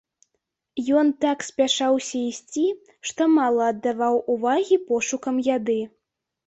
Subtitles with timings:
[1.01, 2.65] Ён так спяшаўся ісці,
[3.11, 5.81] што мала аддаваў увагі пошукам яды.